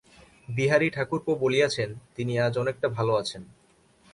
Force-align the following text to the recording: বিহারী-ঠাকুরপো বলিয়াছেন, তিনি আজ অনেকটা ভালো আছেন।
বিহারী-ঠাকুরপো 0.47 1.31
বলিয়াছেন, 1.35 1.89
তিনি 2.15 2.33
আজ 2.39 2.53
অনেকটা 2.57 2.87
ভালো 2.89 3.13
আছেন। 3.15 3.41